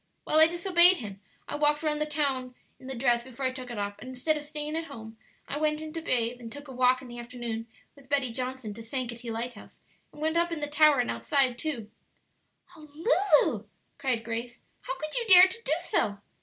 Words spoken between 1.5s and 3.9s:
walked round the town in the dress before I took it